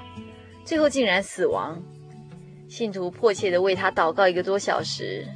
[0.65, 1.83] 最后竟然死亡。
[2.69, 5.27] 信徒迫切地为她祷告一个多小时，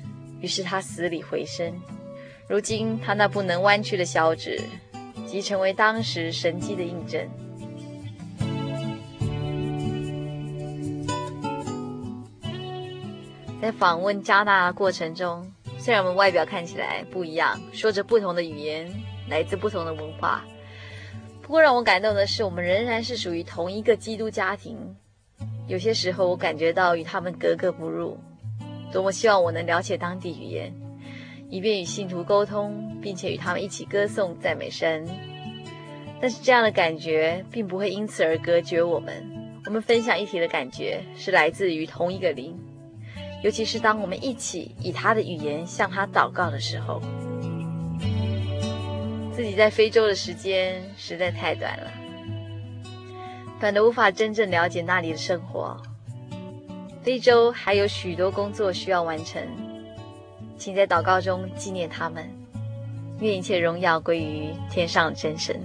[0.41, 1.75] 于是她死里回生。
[2.49, 4.61] 如今她那不能弯曲的小指，
[5.29, 7.29] 即成为当时神迹的印证。
[13.61, 18.91] 在访问加纳的过程中，虽然我们外表看起来不一样，说着不同的语言，
[19.29, 20.43] 来自不同的文化，
[21.43, 24.79] 不过让我感动的是，我们仍然是属于同一个基督家庭。
[25.66, 28.18] 有些时候，我感觉到与他们格格不入。
[28.91, 30.72] 多么希望我能了解当地语言。
[31.51, 35.07] 以便与信徒沟通，并且与他们一起歌颂赞美神。
[36.21, 39.25] 但是这样的感觉并不会因此而隔绝我们。
[39.67, 42.59] 我们分享一体的感觉是来自于同一个灵，
[43.43, 47.01] 尤其是当我们一起以他的语言向他祷告的时候。
[49.33, 51.93] 自己在非洲的时间实在太短了，
[53.61, 55.81] 短得无法真正了解那里的生活。
[57.03, 59.41] 非洲还有许多工作需要完成。
[60.59, 62.29] 请在祷告中纪念他们，
[63.21, 65.57] 愿一切荣耀归于天上真神。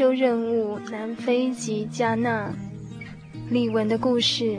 [0.00, 2.50] 洲任务：南非及加纳。
[3.50, 4.56] 李文的故事。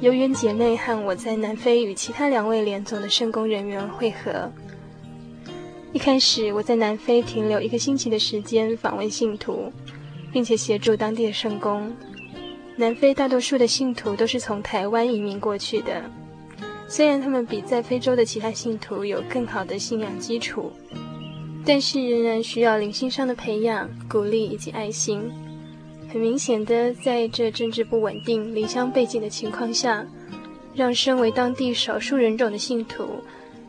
[0.00, 4.50] 有缘姐妹和我在南非与其他两位联总的圣工人员会合。
[5.92, 9.72] 一开始，我在南非停留一个星期的时间访问信徒，
[10.32, 11.94] 并且协助当地的圣工。
[12.74, 16.02] 南非大多数的信徒都是从台湾移民过去的，
[16.92, 20.70] 虽然他们比在非洲的其他信徒有更好的信仰基础，
[21.64, 25.22] 但是仍然需要灵性上的培养、鼓励以及爱心。
[26.10, 30.06] 很明显的，在这政治不稳定、离乡背井的情况下，
[30.74, 33.06] 让身为当地少数人种的信徒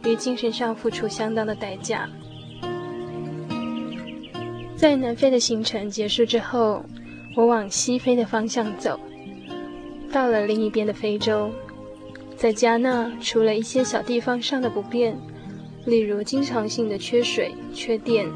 [0.03, 2.09] 于精神上付出相当的代价。
[4.75, 6.83] 在南非的行程结束之后，
[7.37, 8.99] 我往西非的方向走，
[10.11, 11.49] 到了另一边的非洲。
[12.43, 15.17] 在加纳，除了一些小地方上的不便，
[15.85, 18.27] 例如经常性的缺水、缺电。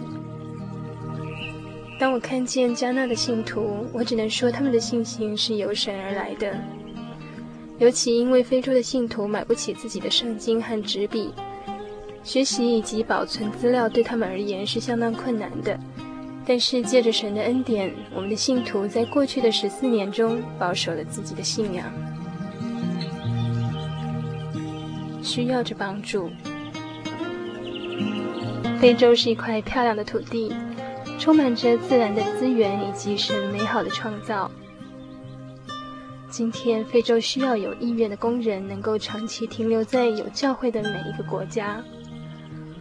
[1.99, 6.57] 当我看见加纳的信徒，我只能说他们的信心是由神而来的。
[7.79, 11.33] 尤其因为非洲的信徒买不起自己的圣经和纸笔，
[12.23, 15.77] 学习以及保存资料对他们而言是相当困难的。
[16.45, 21.83] 但是借着神的恩典，我们的信徒在过去的十四年中保守了自己的信仰，
[25.28, 26.32] 需要着帮助。
[28.80, 30.55] 非洲是一块漂亮的土地。
[31.19, 34.49] 充满着自然的资源以及神美好的创造。
[36.30, 41.84] 今天，非洲需要有意愿的工人，能够长期停留在有教会的每一个国家。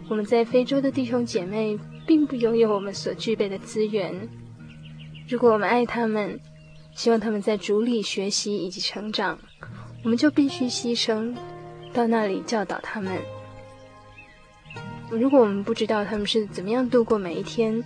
[0.08, 4.28] 我们在非洲的弟兄姐妹，并不拥有我们所具备的资源。
[5.26, 6.38] 如果我们爱他们，
[6.94, 9.38] 希望他们在主里学习以及成长，
[10.04, 11.34] 我们就必须牺牲，
[11.96, 13.18] 到那里教导他们。
[15.10, 17.82] 如果我们不知道他们是怎么样度过每一天，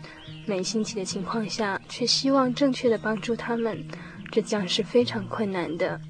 [0.46, 3.86] 每星期的情况下，却希望正确的帮助他们，
[4.32, 6.00] 这将是非常困难的。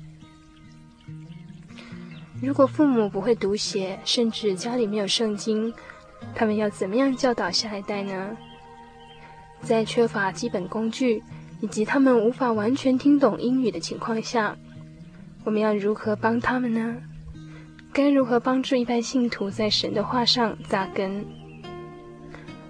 [2.41, 5.75] 如果父母不会读写，甚至家里没有圣经，
[6.35, 8.35] 他们要怎么样教导下一代呢？
[9.61, 11.23] 在缺乏基本工具，
[11.61, 14.57] 以及他们无法完全听懂英语的情况下，
[15.45, 16.97] 我们要如何帮他们呢？
[17.93, 21.25] 该如何帮助一般信徒在神的话上扎根？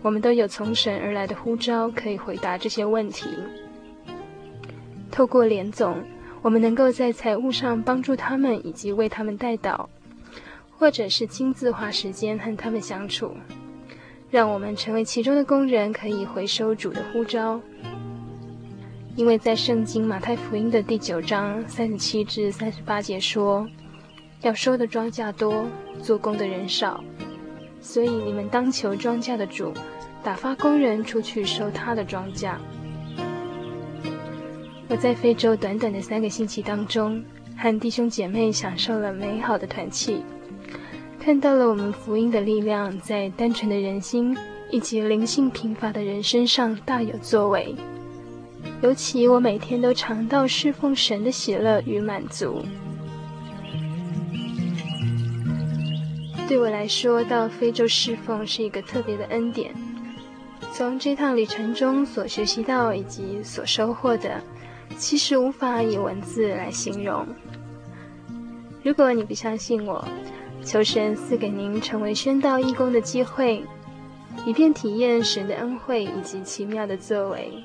[0.01, 3.29] 我们都有从神而来的呼召，可以回答这些问题。
[5.11, 6.03] 透过联总，
[6.41, 9.89] 我们能够在财务上帮助他们，以及为他们代祷，
[10.71, 13.37] 或者是亲自花时间和他们相处，
[14.31, 17.61] 让我们成为其中的工人，可以回收主的呼召。
[19.16, 23.68] 因为在圣经马太福音的第九章三十七至三十八节说，
[24.43, 25.66] 要收的庄稼多，
[26.03, 27.03] 做工的人少。
[27.80, 29.72] 所以你们当求庄稼的主，
[30.22, 32.55] 打发工人出去收他的庄稼。
[34.88, 37.22] 我在非洲短短的三个星期当中，
[37.57, 40.22] 和弟兄姐妹享受了美好的团契，
[41.18, 44.36] 看到了我们福音的力量在单纯的人心
[44.70, 47.74] 以及灵性贫乏的人身上大有作为。
[48.82, 52.62] 尤其我每天都尝到侍奉神的喜乐与满足。
[56.51, 59.72] 对我来说，到非洲侍奉是一个特别的恩典。
[60.72, 64.42] 从这趟旅程中所学习到以及所收获的，
[64.98, 67.24] 其实无法以文字来形容。
[68.82, 70.05] 如果你不相信我，
[70.64, 73.62] 求神赐给您成为宣道义工的机会，
[74.44, 77.62] 以便体验神的恩惠以及奇妙的作为。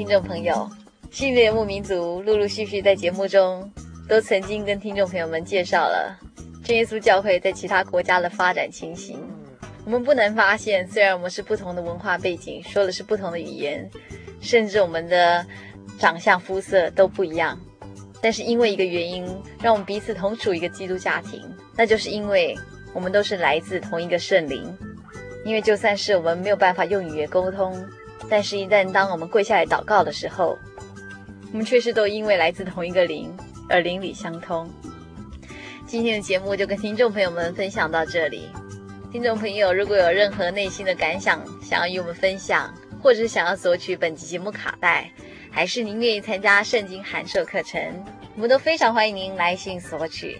[0.00, 0.66] 听众朋友，
[1.10, 3.70] 新的游牧民族陆陆续续在节目中
[4.08, 6.18] 都曾经跟听众朋友们介绍了
[6.64, 9.20] 真耶稣教会在其他国家的发展情形。
[9.84, 13.86] 我们不难发现，虽然我们是不同的文化背景，说的是不同的语言，
[14.40, 15.44] 甚至我们的
[15.98, 17.60] 长相肤色都不一样，
[18.22, 19.26] 但是因为一个原因，
[19.60, 21.42] 让我们彼此同处一个基督家庭，
[21.76, 22.56] 那就是因为
[22.94, 24.74] 我们都是来自同一个圣灵。
[25.44, 27.86] 因为就算是我们没有办法用语言沟通。
[28.28, 30.58] 但是，一旦当我们跪下来祷告的时候，
[31.52, 33.34] 我们确实都因为来自同一个灵
[33.68, 34.70] 而灵里相通。
[35.86, 38.48] 今天的节目就跟听众朋友们分享到这里。
[39.10, 45.10] 听众朋友，如果有任何内心的感想，想要与我们分享，或者是想要索取本集节目卡带，
[45.50, 47.82] 还是您愿意参加圣经函授课程，
[48.36, 50.38] 我们都非常欢迎您来信索取。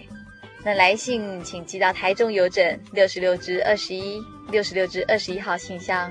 [0.63, 4.21] 那来信请寄到台中邮政六十六支二十一
[4.51, 6.09] 六十六支二十一号信箱，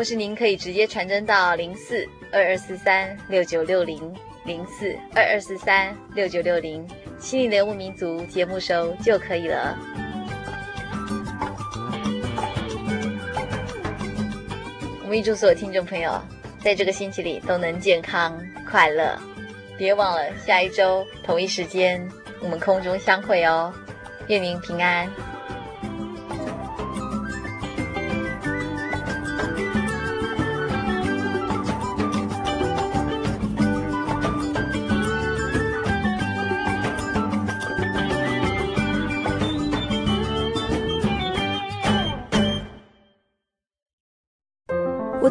[0.00, 4.00] 或是您可以直接传真到零四二二四三六九六零
[4.46, 6.88] 零四二二四三六九六零，
[7.18, 9.78] 心灵的游牧民族节目收就可以了。
[15.02, 16.18] 我们预祝所有听众朋友，
[16.64, 19.18] 在这个星期里都能健康快乐。
[19.76, 22.08] 别忘了下一周同一时间，
[22.40, 23.70] 我们空中相会哦。
[24.28, 25.29] 愿您平安。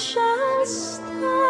[0.00, 1.49] 如